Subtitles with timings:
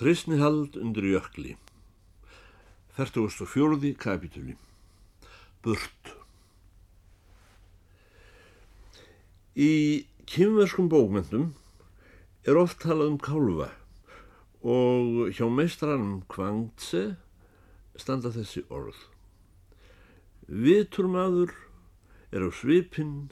[0.00, 1.56] Kristnihald undir jökli
[2.96, 3.94] 44.
[4.00, 4.54] kapitúli
[5.64, 6.12] Burt
[9.60, 9.74] Í
[10.24, 11.50] kynverskum bókmyndum
[12.48, 13.68] er oft talað um kálfa
[14.64, 17.04] og hjá meistranum Kvangtse
[18.00, 18.96] standa þessi orð.
[20.48, 21.52] Vitur maður
[22.32, 23.28] er á svipinn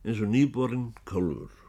[0.00, 1.65] eins og nýborinn kálfur.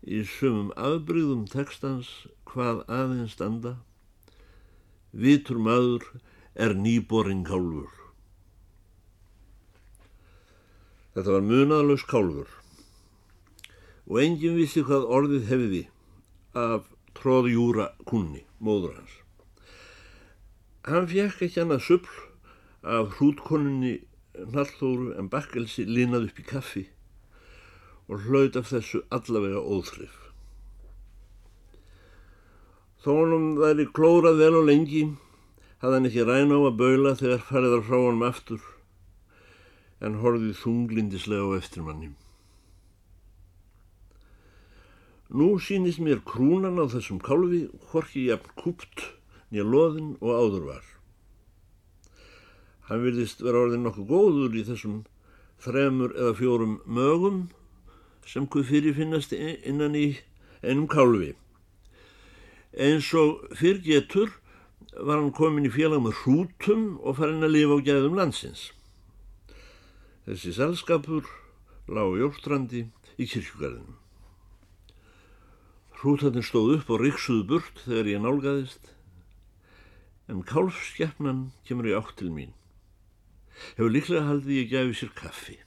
[0.00, 2.08] Í sumum afbríðum textans
[2.48, 3.74] hvað aðeins standa,
[5.12, 6.06] vitur maður
[6.56, 7.90] er nýborinn kálfur.
[11.14, 12.48] Þetta var munadlaus kálfur
[14.10, 15.82] og enginn vissi hvað orðið hefði
[16.56, 16.88] af
[17.18, 19.16] tróðjúra kunni, móður hans.
[20.88, 22.22] Hann fjekk ekki annað söpl
[22.88, 23.98] af hrútkonunni
[24.40, 26.82] Nallþóru en bakkelsi linað upp í kaffi
[28.10, 30.16] og hlaut af þessu allavega óþrif.
[33.00, 35.04] Þó hann væri klórað vel og lengi,
[35.80, 38.64] hafði hann ekki ræna á að baula þegar fariðar frá hann aftur,
[40.02, 42.10] en horfið þunglindislega á eftirmanni.
[45.30, 49.06] Nú sínist mér krúnan á þessum kálfi horki jafn kúpt
[49.54, 50.84] nýja loðin og áður var.
[52.90, 55.04] Hann virðist vera orðin nokkuð góður í þessum
[55.62, 57.44] þremur eða fjórum mögum
[58.26, 60.18] sem hvað fyrir finnast innan í
[60.62, 61.34] einum kálfi.
[62.76, 64.30] Eins og fyrr getur
[64.94, 68.70] var hann komin í félag með hrútum og farin að lifa á gæðum landsins.
[70.26, 71.26] Þessi selskapur
[71.90, 72.84] lág Jórstrandi
[73.18, 73.96] í kirkjugarðinu.
[76.00, 78.92] Hrútarnir stóð upp og riksuðu burt þegar ég nálgæðist,
[80.30, 82.54] en kálfskeppnan kemur í átt til mín.
[83.76, 85.58] Hefur líklega haldið ég gæfi sér kaffi.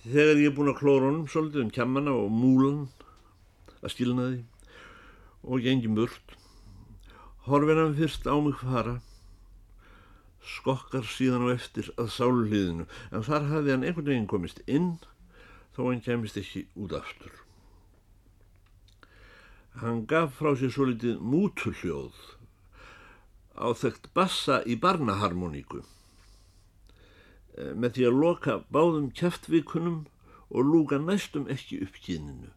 [0.00, 2.84] Þegar ég er búin að klóra honum svolítið um kjammana og múlan
[3.82, 4.38] að skilna því
[5.44, 6.32] og gengjum burt,
[7.44, 8.94] horfin hann fyrst á mig fara,
[10.40, 14.90] skokkar síðan á eftir að sálu hliðinu, en þar hafði hann einhvern veginn komist inn
[15.76, 17.36] þó hann kemist ekki út aftur.
[19.84, 22.16] Hann gaf frá sér svo litið mútuhljóð
[23.60, 25.84] á þekkt bassa í barnaharmoníku
[27.56, 30.00] með því að loka báðum kæftvikunum
[30.50, 32.50] og lúka næstum ekki upp kyninu.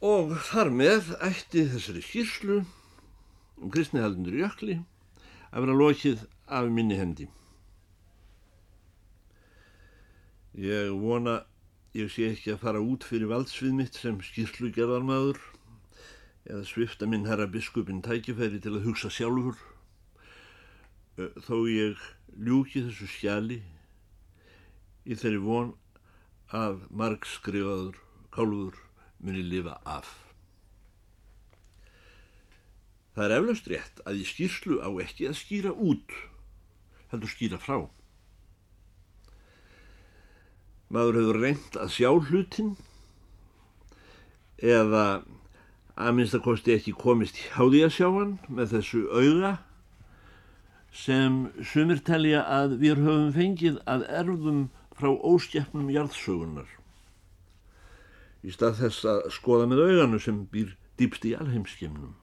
[0.00, 2.62] Og þar með ætti þessari skýrslu
[3.60, 4.78] um kristnihaldundur jökli
[5.50, 7.28] að vera lokið af minni hendi.
[10.56, 11.42] Ég vona
[11.94, 15.38] ég sé ekki að fara út fyrir valdsvið mitt sem skýrslugerðarmadur
[16.48, 19.58] eða svifta minn herra biskupin tækifæri til að hugsa sjálfur
[21.44, 22.00] þó ég
[22.40, 23.60] ljúki þessu skjali
[25.04, 25.72] í þeirri von
[26.54, 27.98] að marg skrifaður
[28.34, 28.78] kálfur
[29.20, 30.08] muni lifa af.
[33.14, 36.14] Það er eflaust rétt að ég skýrslu á ekki að skýra út,
[37.10, 37.82] heldur skýra frá.
[40.90, 42.72] Maður hefur reynd að sjá hlutin
[44.60, 45.22] eða
[46.00, 49.52] að minnstakosti ekki komist hjá því að sjá hann með þessu auða
[50.92, 54.68] sem sumir telja að við höfum fengið að erfum
[54.98, 56.76] frá óskjapnum jarðsögunar
[58.42, 62.14] í stað þess að skoða með auganu sem býr dýpst í alheimskemnum.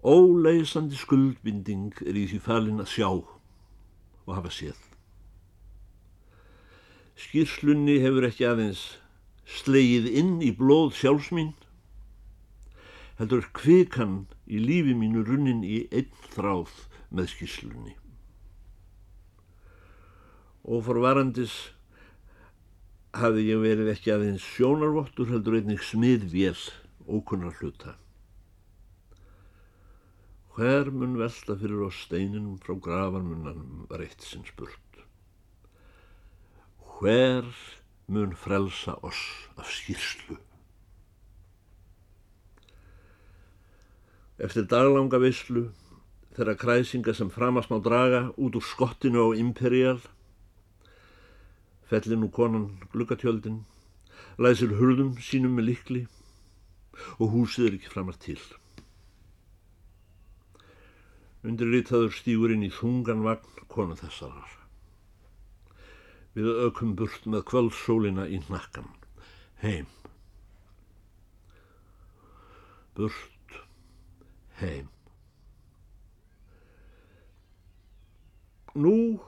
[0.00, 4.78] Óleisandi skuldbinding er í því falin að sjá og hafa séð.
[7.20, 8.84] Skýrslunni hefur ekki aðeins
[9.60, 11.52] slegið inn í blóð sjálfsmín,
[13.20, 16.72] heldur kvikan í lífi mínu runnin í einn þráð
[17.14, 17.94] með skýrslunni.
[20.64, 21.54] Og forvarandis
[23.16, 26.58] hafði ég verið ekki aðeins sjónarvottur heldur einnig smiðvél
[27.06, 27.96] ókunnar hluta.
[30.56, 34.90] Hver mun velta fyrir oss steininum frá gravarmunnanum var eitt sinn spurt
[37.00, 37.46] hver
[38.12, 39.20] mun frelsa oss
[39.56, 40.36] af skýrslu.
[44.40, 45.66] Eftir daglanga visslu,
[46.36, 50.00] þeirra kræsinga sem framast má draga út úr skottinu á Imperial,
[51.90, 53.64] fellir nú konan glukkatjöldin,
[54.40, 56.06] læsir hurðum sínum með likli
[57.18, 58.40] og húsið er ekki framar til.
[61.44, 64.56] Undirritaður stígurinn í þungan vagn konu þessarar
[66.34, 68.88] við aukum burt með kvöldsólina í nakkan.
[69.64, 69.88] Heim.
[72.96, 73.39] Burt.
[74.60, 74.88] Heim.
[78.74, 79.18] Nú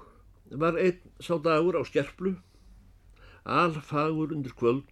[0.50, 2.36] var einn sá dagur á skerplu,
[3.42, 4.86] alfagur undir kvöld,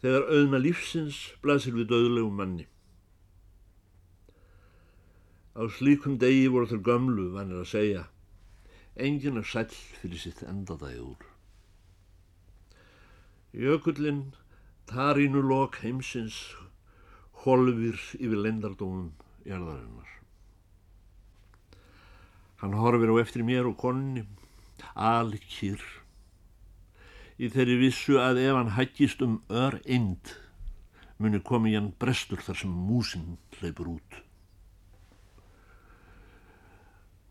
[0.00, 2.66] þegar auðna lífsins blasir við döðlegum manni.
[5.56, 8.06] Á slíkum degi voru þau gömlu, vannir að segja,
[8.96, 9.68] enginn er sæl
[10.00, 11.28] fyrir sitt endadægur.
[13.56, 14.34] Jökullin,
[14.88, 16.40] tarínu lok heimsins,
[17.44, 19.14] holfir yfir lendardómum
[19.46, 20.10] jarðarinnar.
[22.60, 24.24] Hann horfir á eftir mér og konni,
[24.96, 25.82] alkýr,
[27.36, 30.32] í þeirri vissu að ef hann hættist um ör eind,
[31.20, 34.20] muni komi hann brestur þar sem músin hleypur út.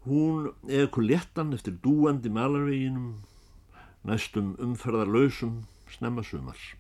[0.06, 3.16] Hún ekur léttan eftir dúandi malarveginum,
[4.06, 6.76] næstum umferðarlausum snemma sumars.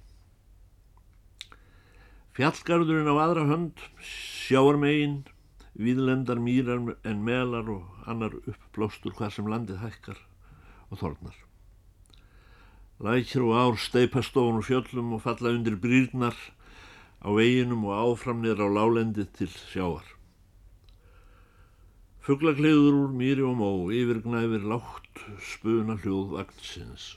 [2.35, 5.21] Fjallgarðurinn á aðra hönd, sjáarmegin,
[5.79, 10.19] viðlendar mýrar en melar og annar uppblástur hvað sem landið hækkar
[10.91, 11.37] og þornar.
[13.07, 16.35] Lækir og ár steipast ofan og fjöllum og falla undir brýrnar
[17.23, 20.03] á veginum og áframnir á lálendið til sjáar.
[22.19, 27.13] Fugglagliður úr mýri og mó yfirgnæfir látt spuna hljóð vagnsins.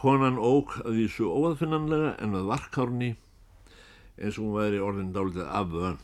[0.00, 3.08] Konan ók að vísu óaðfinnanlega en að varkárni
[4.16, 5.98] eins og hún væri orðin dálitið af vönn.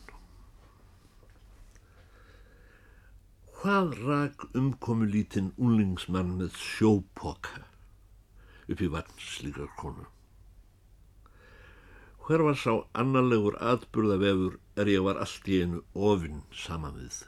[3.57, 7.63] Hvað rak umkomu lítinn unlingsmann með sjópoka
[8.69, 10.05] upp í vagnslikar konu?
[12.27, 17.23] Hver var sá annarlegur atburðavefur er ég var allt í einu ofinn saman við.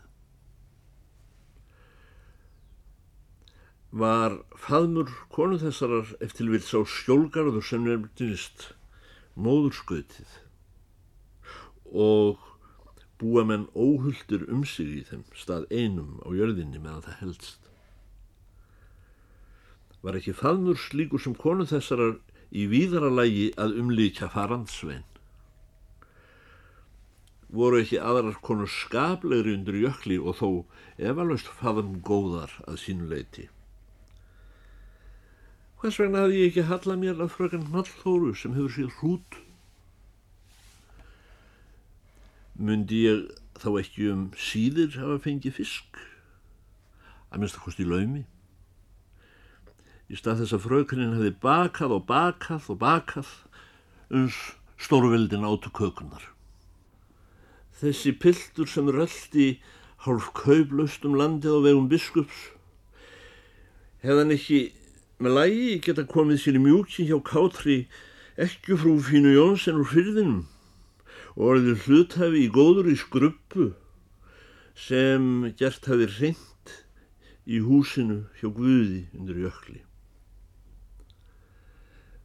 [3.89, 8.67] Var faðmur konu þessarar eftir vil sá skjólgarður sem nefndist
[9.33, 10.35] móðurskautið
[11.89, 12.37] og
[13.19, 17.59] búa menn óhulltur um sig í þeim stað einum á jörðinni meðan það helst.
[20.05, 22.19] Var ekki faðmur slíkur sem konu þessarar
[22.53, 25.03] í víðaralægi að umlíkja farandsvein.
[27.49, 30.49] Voru ekki aðrar konur skaplegri undir jökli og þó
[31.01, 33.49] efalust faðum góðar að sínuleiti.
[35.79, 39.37] Hvers vegna hafði ég ekki hallað mér að frökan Nallþóru sem hefur síð hrút?
[42.59, 43.29] Mundi ég
[43.59, 46.03] þá ekki um síðir hafa fengið fisk?
[47.31, 48.25] Að minnst að kosti laumi?
[50.09, 53.31] í stað þess að frökunin hefði bakað og bakað og bakað
[54.19, 54.37] uns
[54.81, 56.23] stóruvildin áttu kökunar.
[57.79, 59.49] Þessi piltur sem röldi
[60.05, 62.47] hálf kauplaust um landið á vegum biskups
[64.01, 64.59] hefðan ekki
[65.19, 67.81] með lægi geta komið sér í mjúkin hjá kátri
[68.39, 70.39] ekki frú Fínu Jónsson úr fyrðinum
[71.35, 73.73] og orðið hluthafi í góður í skruppu
[74.79, 76.73] sem gert hafi reynd
[77.49, 79.81] í húsinu hjá Guði undir jökli.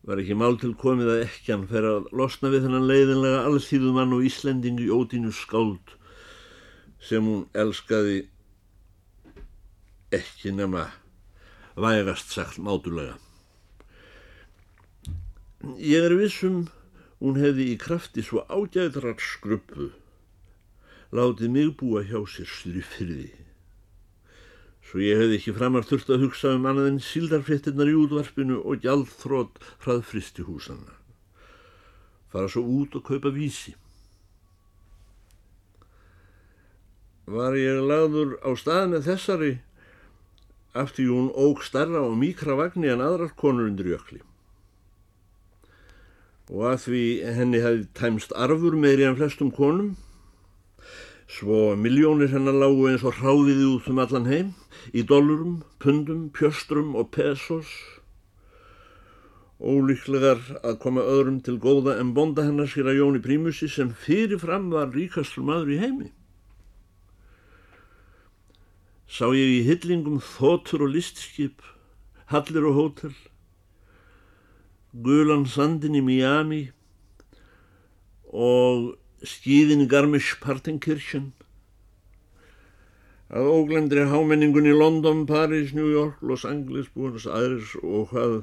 [0.04, 4.26] Var ekki mál til komið að ekkjan fer að losna við þennan leiðinlega allþýðumann og
[4.28, 5.96] Íslendingu í ódínu skáld
[7.02, 8.20] sem hún elskaði
[10.14, 10.92] ekki nema
[11.76, 13.16] vægast sagt mátulega.
[15.80, 16.66] Ég er vissum
[17.20, 19.92] hún hefði í krafti svo ágæðrar skruppu
[21.14, 23.32] látið mig búa hjá sér slýfyrði
[24.94, 28.84] svo ég hefði ekki framar þurft að hugsa um annað en síldarfréttinnar í útvarpinu og
[28.84, 30.94] gjaldþrótt frað fristihúsanna.
[32.30, 33.74] Fara svo út og kaupa vísi.
[37.26, 39.06] Var ég lagður á stað með
[40.74, 44.20] þessari aftur hún óg starra og mikra vagni en aðrar konur undir jökli.
[46.50, 47.04] Og að því
[47.36, 49.96] henni hefði tæmst arfur meiri en flestum konum
[51.26, 54.50] Svo miljónir hennar lágu eins og hráðiði út um allan heim,
[54.92, 57.66] í dollurum, pundum, pjöstrum og pesos.
[59.58, 64.68] Ólíklegar að koma öðrum til góða en bonda hennar sér að Jóni Prímusi sem fyrirfram
[64.70, 66.12] var ríkastur maður í heimi.
[69.10, 71.62] Sá ég í hyllingum þóttur og listskip,
[72.32, 73.14] hallir og hótel,
[74.94, 76.62] gulan sandin í Miami
[78.32, 78.94] og
[79.26, 81.32] skíðin í Garmisch-Partenkirchen
[83.34, 88.42] að óglendri hámenningun í London, Paris, New York, Los Angeles, Buenos Aires og hvað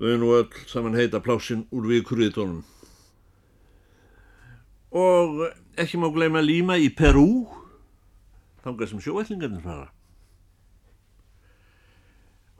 [0.00, 2.62] þau nú öll saman heita plássin úr vikurriðtónum.
[4.92, 5.44] Og
[5.80, 7.46] ekki má gleyma líma í Perú,
[8.64, 9.88] þangað sem sjóvellingarnir fara.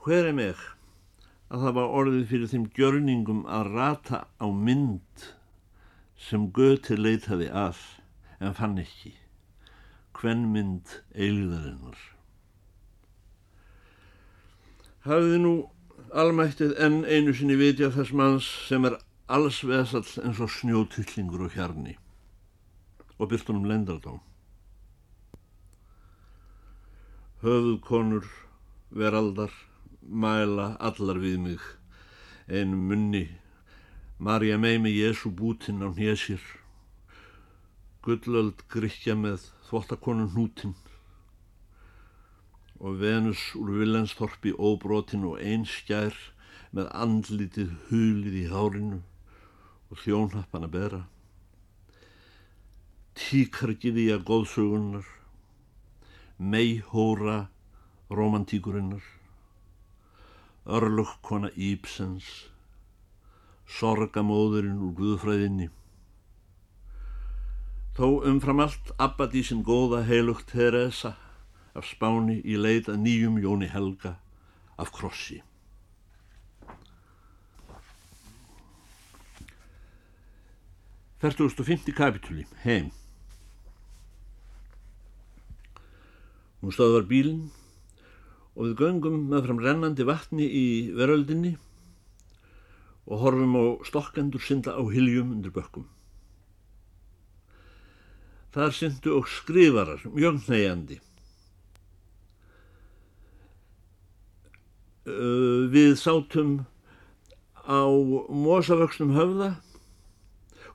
[0.03, 0.63] Hver er mig
[1.53, 5.27] að það var orðið fyrir þeim gjörningum að rata á mynd
[6.19, 7.79] sem Göti leitaði að
[8.43, 9.13] en fann ekki
[10.17, 11.99] hvern mynd eilðarinnar.
[15.03, 15.53] Hafið nú
[16.23, 18.99] almættið enn einu sinni vitja þess manns sem er
[19.31, 21.97] alls vesall eins og snjótillingur og hjarni
[23.17, 24.21] og byrtunum lendardám.
[27.43, 28.23] Höfuðkonur,
[28.95, 29.51] veraldar,
[29.99, 31.63] mæla allar við mig,
[32.47, 33.23] einu munni,
[34.23, 36.39] Marja mei með Jésu bútinn á hnésir,
[37.99, 40.71] gullöld gríkja með þvóttakonun hnútinn,
[42.79, 46.15] og Venus úr Vilensþorpi óbrotin og einskjær
[46.71, 49.01] með andlitið hulið í hárinu
[49.91, 51.01] og þjónhappana bera.
[53.19, 55.11] Tíkargiði að góðsögunnar,
[56.37, 57.49] meihóra
[58.09, 59.03] romantíkurinnar,
[60.65, 62.49] örlökkona Íbsens,
[63.67, 65.69] sorgamóðurinn úr Guðfræðinni.
[67.93, 71.13] Þó umfram allt abbadísinn góða heilugt Teresa
[71.77, 74.15] af spáni í leið að nýjum Jóni Helga
[74.77, 75.43] af krossi.
[81.23, 82.91] Færtugustu fymti kapitúli, heim.
[86.63, 87.49] Hún stöðvar bílinn
[88.55, 91.57] og við göngum með fram rennandi vatni í veröldinni
[93.03, 95.89] og horfum á stokkendur synda á hiljum undir bökkum.
[98.55, 100.99] Þar syndu og skrifarar, mjög neyjandi.
[105.03, 106.61] Uh, við sátum
[107.67, 107.83] á
[108.31, 109.49] mosavöxnum höfða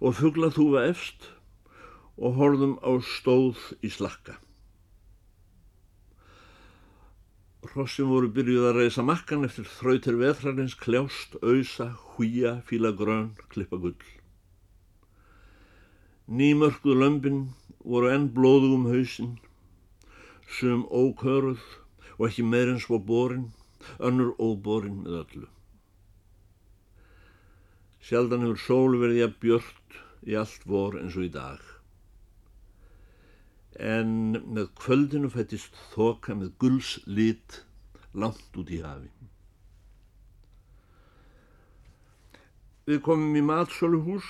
[0.05, 1.31] og fugglaþúfa efst
[2.19, 4.37] og horfðum á stóð í slakka.
[7.67, 13.81] Hrossin voru byrjuð að reysa makkan eftir þrautir vetrarins kljást, auðsa, húja, fíla grön, klippa
[13.83, 13.97] gull.
[16.31, 17.41] Nýmörkuð lömpin
[17.83, 19.33] voru enn blóðugum hausinn,
[20.47, 21.65] sum ókörð
[22.19, 23.49] og ekki meirinn svo borin
[23.99, 25.49] önnur óborin með öllu.
[27.99, 29.99] Sjaldan hefur sól verið að björnt
[30.31, 31.78] í allt vor eins og í dag.
[33.77, 37.63] En með kvöldinu fættist þoka með gulls lit
[38.15, 39.11] langt út í hafi.
[42.89, 44.29] Við komum í matsöluhús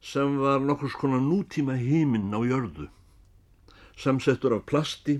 [0.00, 2.86] sem var nokkurs konar nútíma heiminn á jörðu,
[3.98, 5.18] samsettur af plasti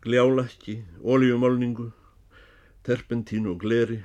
[0.00, 1.90] gljálækki, óljumálningu,
[2.86, 4.02] terpentínu og gleri,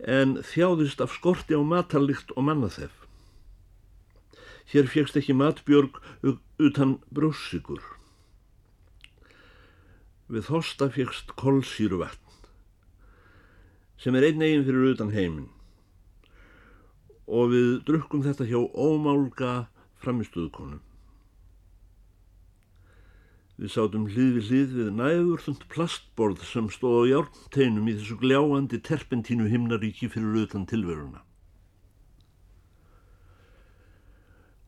[0.00, 3.03] en þjáðist af skorti á matallikt og mannaþef.
[4.72, 5.98] Hér fegst ekki matbjörg
[6.58, 7.82] utan brússikur.
[10.32, 12.38] Við þosta fegst kolsýru vatn,
[14.00, 15.50] sem er einn eigin fyrir utan heiminn,
[17.28, 19.52] og við drukkum þetta hjá ómálga
[20.00, 20.80] framistuðkonum.
[23.60, 28.80] Við sátum hlið við hlið við nægurþund plastborð sem stóð á hjálpteinum í þessu gljáandi
[28.82, 31.22] terpentínu himnaríki fyrir utan tilveruna.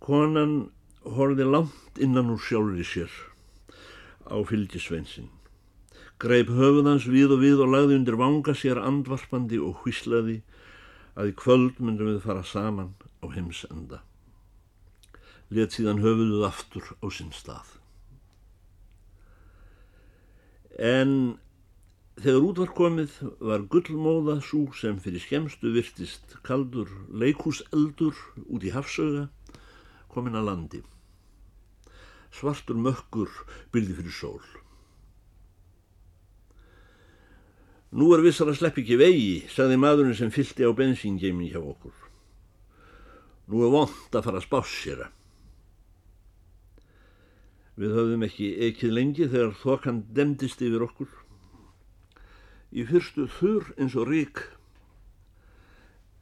[0.06, 0.56] Konan
[1.16, 3.12] horfið langt innan úr sjálfur í sér
[4.26, 5.30] á fylgisveinsinn.
[6.22, 10.40] Greip höfuðans við og við og lagði undir vanga sér andvarpandi og hvíslaði
[11.18, 14.04] að í kvöld myndum við fara saman á heimsenda.
[15.50, 17.76] Let síðan höfuðuð aftur á sinn stað
[20.76, 21.38] en
[22.20, 28.72] þegar út var komið var gullmóða svo sem fyrir skemstu virtist kaldur leikúseldur út í
[28.72, 29.26] hafsöga
[30.16, 30.84] komin að landi.
[32.32, 33.30] Svartur mökkur
[33.72, 34.46] byrði fyrir sól.
[37.96, 41.94] Nú er vissar að slepp ekki vegi, sagði maðurinn sem fylti á bensíngeimin hjá okkur.
[43.46, 45.06] Nú er vond að fara að spássera.
[47.76, 51.08] Við höfðum ekki ekkið lengi þegar þokan demdist yfir okkur.
[52.74, 54.42] Í fyrstu þurr eins og rík,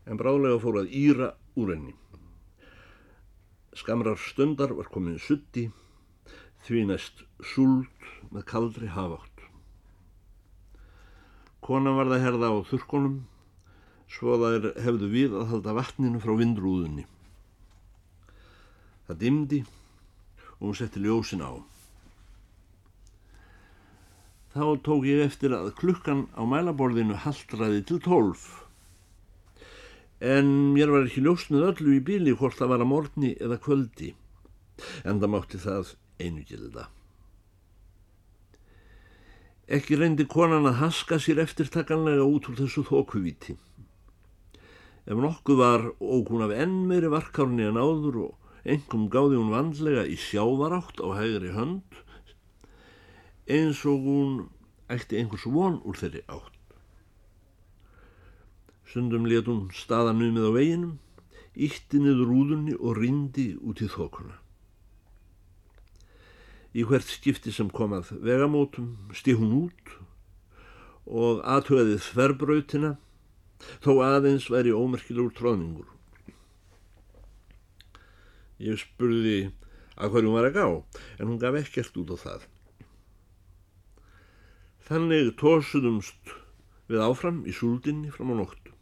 [0.05, 1.95] en bráðlega fór að íra úr henni.
[3.75, 5.66] Skamrar stundar var komin sutti,
[6.64, 9.43] því næst súld með kaldri hafaft.
[11.64, 13.19] Konan var það herða á þurrkonum,
[14.07, 17.07] svo þær hefðu við að halda vatninu frá vindrúðunni.
[19.09, 19.61] Það dimdi
[20.59, 21.52] og hún setti ljósin á.
[24.54, 28.63] Þá tók ég eftir að klukkan á mælaborðinu haldraði til tólf.
[30.25, 34.14] En mér var ekki ljósnuð öllu í bíli hvort það var að morgni eða kvöldi.
[35.04, 35.90] En það mátti það
[36.23, 36.87] einu gilda.
[39.69, 43.59] Ekki reyndi konan að haska sér eftirtakanlega út úr þessu þókuvíti.
[45.04, 48.33] Ef nokkuð var ókun af enn meiri varkárni en áður og
[48.64, 51.99] Engum gáði hún vandlega í sjávarátt á hægri hönd
[53.45, 54.31] eins og hún
[54.88, 56.54] ætti einhvers von úr þeirri átt.
[58.95, 60.91] Sundum let hún staða numið á veginum,
[61.59, 64.37] ítti niður rúðunni og rindi út í þokuna.
[66.79, 69.95] Í hvert skipti sem komað vegamótum stið hún út
[71.11, 72.93] og aðtöðið þverbrautina
[73.83, 75.91] þó aðeins væri ómerkilegur tróðningur.
[78.63, 79.39] Ég spurði
[79.99, 80.67] að hverju hún var að gá
[81.19, 82.47] en hún gaf ekkert út á það.
[84.87, 86.37] Þannig tósuðumst
[86.87, 88.74] við áfram í súldinni fram á nóttu.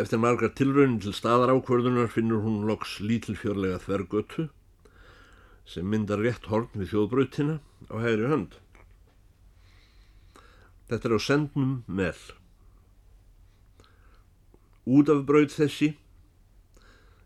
[0.00, 4.46] Eftir margar tilraunin til staðar ákvörðunar finnur hún loks lítilfjörlega þvergötu
[5.68, 7.58] sem myndar rétt horn við þjóðbrautina
[7.92, 8.54] á hægri hönd.
[10.88, 12.22] Þetta er á sendnum með.
[14.88, 15.92] Út af braut þessi,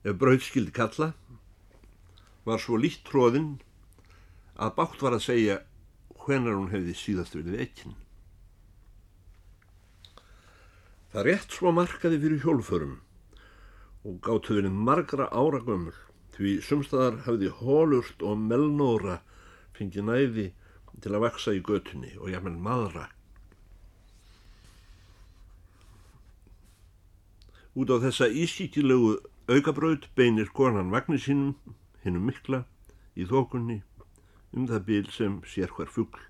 [0.02, 1.12] ef braut skildi kalla,
[2.42, 3.60] var svo lítt tróðinn
[4.58, 5.60] að bátt var að segja
[6.24, 7.94] hvenar hún hefði síðast verið ekkin.
[11.14, 12.94] Það rétt svo markaði fyrir hjólförum
[14.02, 15.94] og gáttuðinni margra ára gömul
[16.34, 19.20] því sumstaðar hafði hólurt og melnóra
[19.78, 20.48] fengið næði
[21.04, 23.06] til að vaksa í götunni og jafnvel maðra.
[27.78, 29.14] Út á þessa ískíkilegu
[29.54, 31.54] aukabraut beinir konan vagnir sínum,
[32.02, 32.64] hinnum mikla,
[33.14, 33.84] í þokunni
[34.50, 36.26] um það bíl sem sér hver fuggl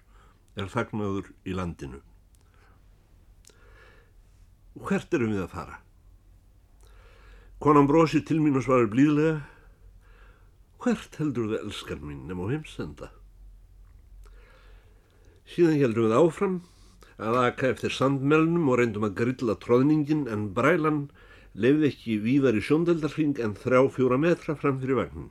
[0.60, 2.04] er þagnaður í landinu.
[4.74, 5.76] Hvert erum við að fara?
[7.62, 9.42] Konan brosir til mín og svarar blíðlega
[10.82, 13.10] Hvert heldur þið elskar mín nema á heimsenda?
[15.48, 16.56] Síðan heldum við áfram
[17.22, 21.04] að aka eftir sandmelnum og reyndum að grilla tróðningin en brælan
[21.54, 25.30] lefði ekki víðar í sjóndeldarfing en þrjá fjóra metra fram fyrir vagnin.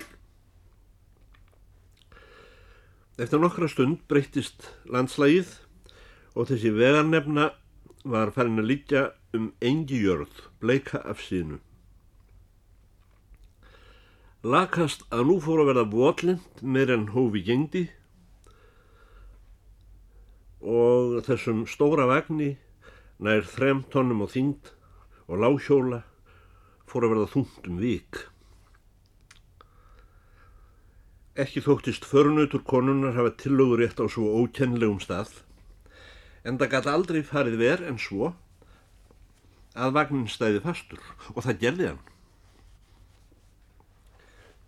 [3.20, 5.52] Eftir nokkra stund breyttist landslægið
[6.34, 7.52] og þessi vegarnefna
[8.10, 10.30] var farin að líka um engi jörð,
[10.62, 11.58] bleika af sínu.
[14.46, 17.88] Lakast að nú fór að verða votlind meir en hófi gengdi
[20.62, 22.52] og þessum stóra vagni
[23.24, 24.70] nær þrem tónum á þyngd
[25.26, 26.04] og láhjóla
[26.86, 28.22] fór að verða þungt um vik.
[31.34, 35.40] Ekki þóttist förnutur konunnar hafa tillögur rétt á svo ókennilegum stað,
[36.46, 38.36] en það gæti aldrei farið verð en svo
[39.74, 41.02] að vagnin stæði fastur
[41.34, 42.04] og það gerði hann.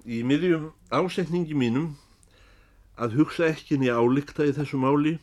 [0.06, 1.94] Í miðjum ásetningi mínum
[3.02, 5.18] að hugsa ekki niður álíkta í þessu máli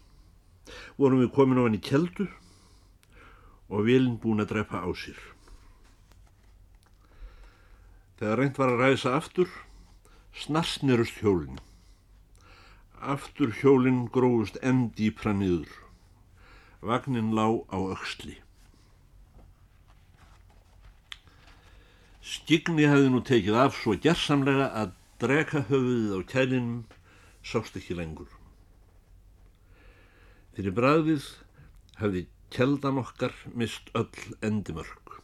[0.99, 2.29] vorum við komin á hann í keldu
[3.73, 5.18] og vilin búin að drepa á sér.
[8.18, 9.51] Þegar reynd var að ræsa aftur
[10.33, 11.59] Snarsnerust hjólinn.
[13.03, 15.68] Aftur hjólinn gróðust enn dýpra niður.
[16.81, 18.41] Vagnin lá á auksli.
[22.22, 26.76] Skigni hefði nú tekið af svo gerðsamlega að dreka höfuðið á kælinum
[27.42, 28.30] sást ekki lengur.
[30.54, 31.26] Fyrir bræðið
[31.98, 35.18] hefði keldan okkar mist öll endimörk.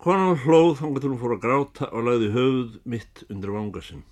[0.00, 4.06] Konan hlóð þangar til hún fór að gráta og lagði höfuð mitt undir vanga sinn.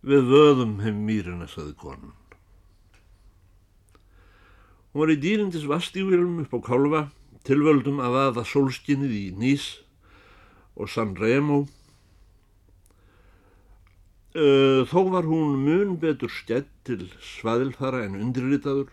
[0.00, 2.14] Við vöðum hefum mýrina, saði konan.
[4.90, 7.02] Hún var í dýrindis vastífélum upp á kálfa,
[7.48, 9.66] tilvöldum að aða sólskinnið í Nís
[10.76, 11.64] og San Remo.
[14.30, 18.92] Þó var hún mun betur skett til svaðilfara en undirritaður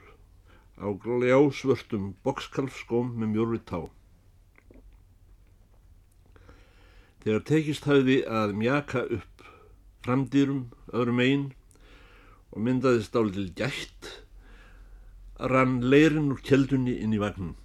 [0.82, 3.86] á gljásvörtum bokskalfskóm með mjórri tá.
[7.22, 9.46] Þegar tekist hafði að mjaka upp
[10.06, 11.46] framdýrum öðrum einn
[12.54, 14.12] og myndaðist álið gætt
[15.52, 17.58] rann leirinn úr keldunni inn í vagnin.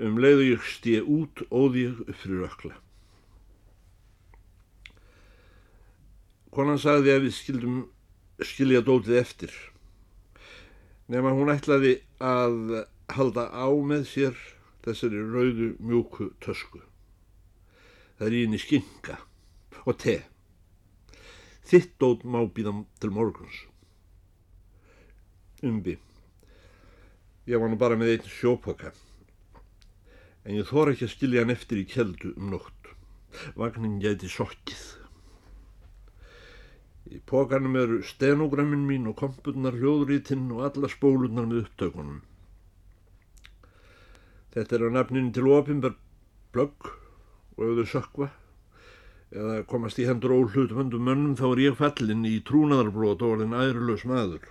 [0.00, 2.78] Um leiðu ég stíð út óði ég upp fyrir ökla.
[6.52, 7.76] Konan sagði að við skildum
[8.42, 9.52] skilja dótið eftir
[11.12, 14.38] nema hún ætlaði að halda á með sér
[14.84, 16.80] þessari rauðu mjúku tösku.
[18.16, 19.18] Það er í henni skinka
[19.84, 20.16] og te.
[21.68, 23.60] Þitt dót má býða til morguns.
[25.62, 25.98] Umbi.
[27.46, 28.92] Ég var nú bara með einn sjópaka.
[30.42, 32.90] En ég þóra ekki að skilja hann eftir í keldu um nótt.
[33.58, 34.82] Vagnin gæti sokkið.
[37.12, 42.20] Í pókanum eru stenogrammin mín og kompurnar hljóðrítinn og alla spólurnar með upptökunum.
[44.52, 45.94] Þetta er á nafnin til ofinbar
[46.52, 46.88] blögg
[47.56, 48.28] og ef þau sökva
[49.32, 54.04] eða komast í hendur óhlutumöndum mönnum þá er ég fallin í trúnaðarbrót og orðin æðurlaus
[54.08, 54.44] maður.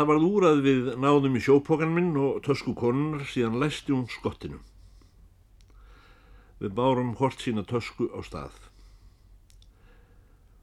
[0.00, 4.06] Það varð úr að við náðum í sjópokan minn og tösku konunar síðan læsti hún
[4.08, 4.56] skottinu.
[6.56, 8.54] Við bárum hort sína tösku á stað.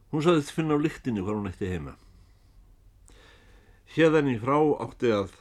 [0.09, 1.93] Hún saðist finna á lyktinni hvað hún ætti heima.
[3.93, 5.35] Hérðan í frá átti að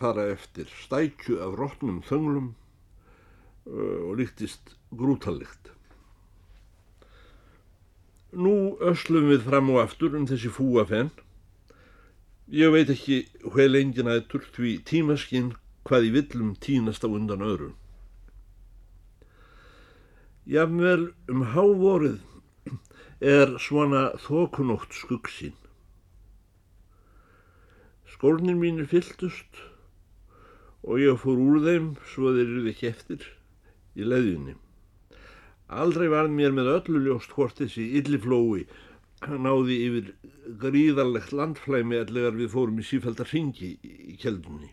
[0.00, 2.48] fara eftir stækju af rótnum þönglum
[3.70, 5.70] og líktist grútallikt.
[8.34, 11.14] Nú öslum við fram og aftur um þessi fúafenn.
[12.46, 15.48] Ég veit ekki hver lengin aðetur því tímaskinn
[15.82, 17.72] hvað í villum tínast á undan öðru.
[20.46, 22.20] Jafnvel um hávorið
[23.18, 25.56] er svona þokunótt skuggsinn.
[28.14, 29.58] Skórnir mínir fylltust
[30.86, 33.26] og ég fór úr þeim svo þeir eruð ekki eftir
[33.98, 34.54] í leðjunni.
[35.66, 38.68] Aldrei var mér með öllu ljóst hvort þessi illiflói
[39.24, 40.08] náði yfir
[40.60, 44.70] gríðarlegt landflæmi allegar við fórum í sífældar ringi í keldunni.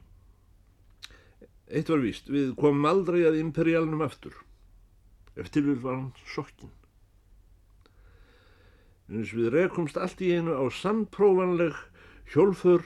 [1.72, 4.36] Eitt var víst, við komum aldrei að imperialnum aftur.
[5.40, 6.74] Eftir við var hann sokkinn.
[9.08, 11.80] En þess við rekumst allt í einu á sannprófanleg
[12.34, 12.86] hjólfur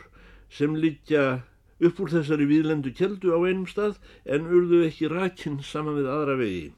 [0.50, 1.42] sem liggja
[1.84, 6.38] upp úr þessari výðlendu keldu á einum stað en urðu ekki rakinn saman við aðra
[6.40, 6.72] vegi.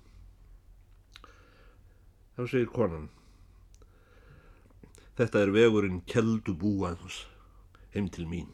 [2.36, 3.08] Þá segir konan.
[5.20, 7.26] Þetta er vegurinn keldu búans
[7.92, 8.54] heim til mín.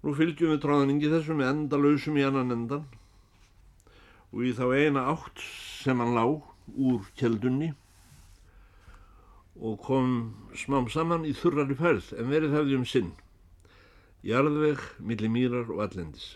[0.00, 2.86] Nú fylgjum við tráðningi þessu með endalausum í annan endan
[4.32, 5.44] og í þá eina átt
[5.82, 6.40] sem hann lág
[6.72, 7.74] úr keldunni
[9.60, 10.10] og kom
[10.56, 13.14] smám saman í þurrari færð en verið hefði um sinn,
[14.24, 16.30] jarðveg, milli mýrar og allendis.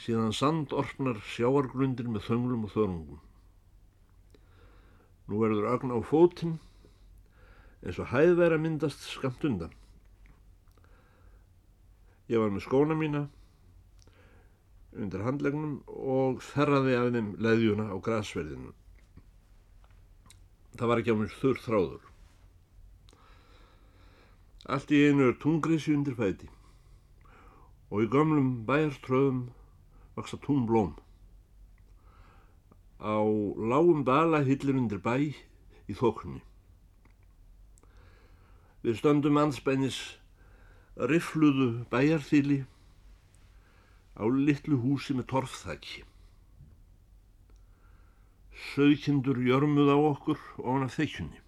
[0.00, 3.26] Síðan sand orfnar sjáargrundir með þönglum og þörungum.
[5.30, 6.56] Nú verður agn á fótinn
[7.86, 9.70] eins og hæðværa myndast skamt undan.
[12.30, 13.28] Ég var með skóna mína
[14.98, 18.72] undir handlegnum og þerraði af þeim leðjuna á grasverðinu.
[20.74, 22.08] Það var ekki á mér þurr þráður.
[24.70, 26.50] Allt í einu er tungriðsi undir fæti
[27.90, 29.46] og í gamlum bæjarströðum
[30.18, 30.92] vaksa túnblóm.
[33.00, 33.16] Á
[33.56, 36.42] lágum bala hillir undir bæ í þókunni.
[38.84, 39.98] Við stöndum anspennis
[40.96, 42.60] rifluðu bæjarþýli
[44.20, 46.04] á litlu húsi með torfþæki.
[48.70, 51.40] Söðkindur jörmuð á okkur ofan af þeikjunni.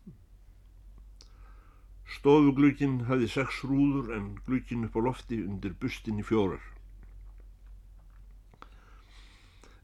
[2.17, 6.65] Stofuglugin hafði sex rúður en glugin upp á lofti undir bustinni fjórar.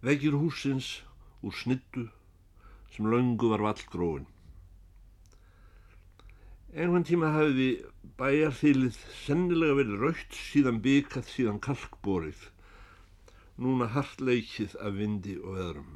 [0.00, 1.02] Vegir húsins
[1.42, 2.08] úr snittu
[2.94, 4.26] sem laungu var vallgróin.
[6.74, 7.68] Einhvern tíma hafiði
[8.20, 12.40] bæjarþýlið sennilega verið raukt síðan byggat síðan kalkborið,
[13.56, 15.94] núna hartleikið af vindi og veðrum.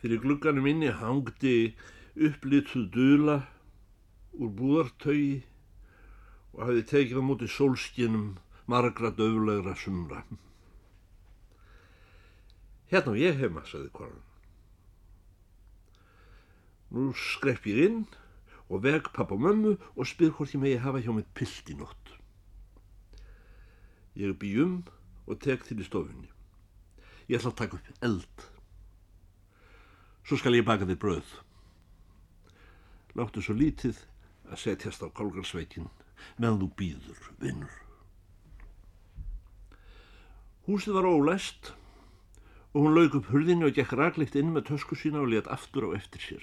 [0.00, 1.54] Fyrir glugganum inni hangdi
[2.16, 3.38] upplituð dula
[4.36, 5.38] úr búðartögi
[6.56, 8.34] og hafði tekið á móti sólskinum
[8.66, 10.24] margra döflegra sumra.
[12.90, 14.22] Hérna og ég heima, sagði konan.
[16.94, 18.02] Nú skrepp ég inn
[18.70, 21.78] og veg pappa og mömmu og spyr hvort ég megi hafa hjá mig pilt í
[21.78, 22.12] nótt.
[24.16, 24.84] Ég er býjum
[25.26, 26.30] og tek til í stofunni.
[27.26, 28.46] Ég ætla að taka upp eld
[30.26, 31.28] svo skal ég baka þér bröð.
[33.16, 34.00] Láttu svo lítið
[34.50, 35.86] að setjast á kálgarsveitin
[36.40, 37.76] meðan þú býður, vinnur.
[40.66, 41.70] Húsið var ólæst
[42.76, 45.86] og hún lauk upp hurðinu og gekk raglikt inn með tösku sína og let aftur
[45.88, 46.42] á eftir sér.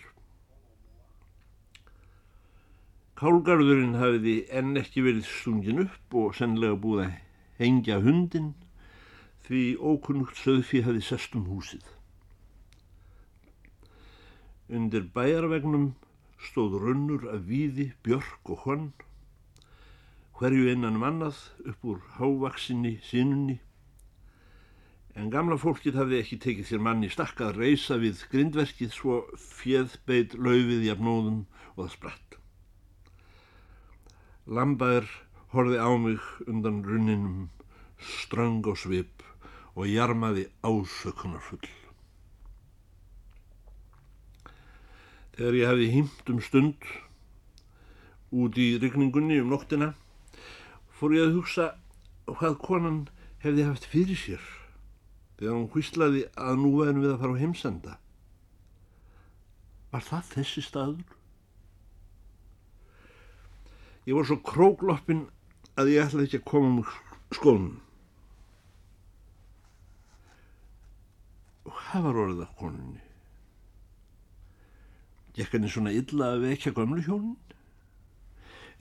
[3.21, 7.19] Kálgarðurinn hafiði enn ekki verið stungin upp og sennilega búið að
[7.59, 8.47] hengja hundin
[9.45, 11.85] því ókunnugt söðfi hafi sest um húsið.
[14.73, 15.91] Undir bæjarvegnum
[16.41, 18.89] stóð runnur af víði, björk og honn,
[20.41, 23.59] hverju einan mannað upp úr hávaksinni sínunni,
[25.13, 29.97] en gamla fólkið hafði ekki tekið þér manni stakka að reysa við grindverkið svo fjöð
[30.09, 31.43] beit laufið jafnóðum
[31.75, 32.37] og það spratt.
[34.49, 35.11] Lambaður
[35.53, 37.51] horfi á mig undan runninum
[38.01, 39.21] ströng og svip
[39.77, 41.69] og jarmaði ásökunarfull.
[45.37, 46.89] Þegar ég hefði hýmt um stund
[48.33, 49.93] út í rigningunni um nóttina
[50.97, 51.69] fór ég að hugsa
[52.25, 52.99] hvað konan
[53.45, 54.51] hefði haft fyrir sér
[55.39, 57.97] þegar hún hvíslaði að nú verðum við að fara á heimsenda.
[59.93, 61.15] Var það þessi staður?
[64.03, 65.25] Ég var svo krókloppin
[65.79, 66.79] að ég ætlaði ekki að koma um
[67.33, 67.79] skónum.
[71.63, 73.01] Og hvað var orðið af konunni?
[75.33, 77.39] Gekk henni svona illa að vekja gömlu hjónin?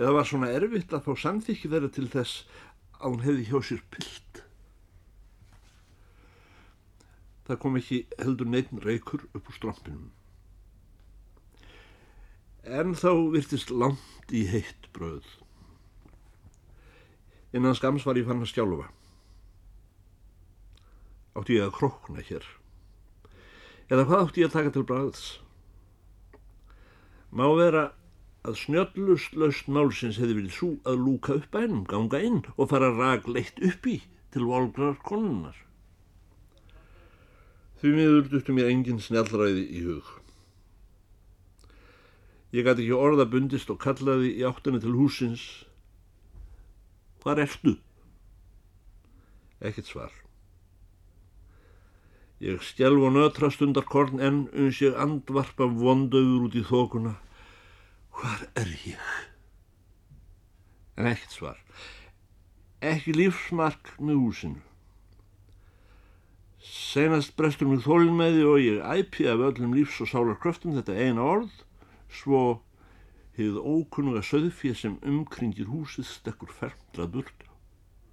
[0.00, 2.44] Eða var svona erfitt að fá samþykki þeirra til þess
[2.98, 4.21] að hún hefði hjá sér pilt?
[7.52, 10.04] Það kom ekki heldur neitt reykur upp úr strómpinum.
[12.64, 15.26] En þá virtist langt í heitt bröð.
[17.52, 18.86] Innan skams var ég fann að skjálfa.
[21.36, 22.46] Átti ég að krokna hér.
[23.92, 25.26] Eða hvað átti ég að taka til bræðs?
[27.36, 27.82] Má vera
[28.48, 32.88] að snjöllust laust málsins hefði verið svo að lúka upp hennum, ganga inn og fara
[32.96, 33.98] rag leitt upp í
[34.32, 35.60] til volgrar konunnar.
[37.82, 40.10] Því miður duttum ég engin snjallræði í hug.
[42.54, 45.42] Ég gæti ekki orða bundist og kallaði í áttunni til húsins.
[47.24, 47.74] Hvar ertu?
[49.58, 50.14] Ekkert svar.
[52.38, 57.16] Ég stjálf og nötra stundar korn en uns ég andvarpa vondaður út í þókuna.
[58.14, 59.14] Hvar er ég?
[60.94, 61.62] En ekkert svar.
[62.78, 64.62] Ekki lífsmark með húsinu.
[66.62, 70.76] Senast brestur mér þólin með því og ég æpi af öllum lífs og sálar kröftum
[70.76, 71.50] þetta eina orð,
[72.06, 72.42] svo
[73.34, 77.46] hefðu ókunnuga söðfið sem umkringir húsið stekkur fermla burt.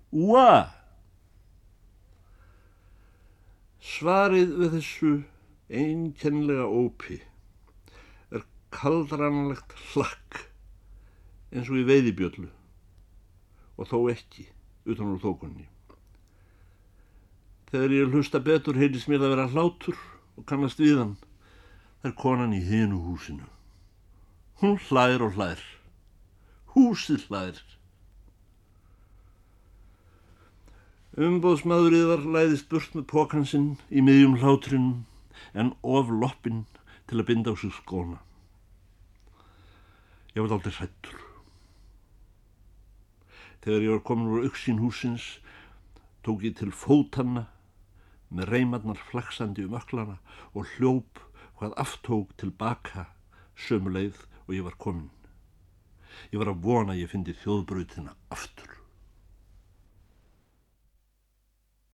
[0.09, 0.73] Úa!
[3.79, 5.11] Svarið við þessu
[5.69, 7.19] einkennlega ópi
[8.33, 10.45] er kaldranlegt hlakk
[11.53, 12.49] eins og í veiðibjöllu
[13.79, 14.49] og þó ekki
[14.89, 15.69] utan úr þókunni.
[17.69, 19.97] Þegar ég hlusta betur heyrðis mér að vera hlátur
[20.39, 21.17] og kannast við hann
[22.01, 23.45] þær konan í hinu húsinu.
[24.61, 25.59] Hún hlær og hlær.
[26.73, 27.59] Húsið hlær.
[31.19, 34.89] Umbóðsmaðuriðar læðist burt með pókansinn í miðjum hlátrinn
[35.53, 36.63] en of loppin
[37.09, 38.17] til að binda á sig skóna.
[40.33, 41.21] Ég var aldrei hrættur.
[43.61, 45.37] Þegar ég var komin úr auksín húsins
[46.23, 47.47] tók ég til fótanna
[48.29, 50.17] með reymarnar flaksandi um öklana
[50.53, 51.21] og hljóp
[51.59, 53.07] hvað aftók tilbaka
[53.67, 55.09] sömu leið og ég var komin.
[56.31, 58.78] Ég var að vona að ég fyndi þjóðbröðina aftur.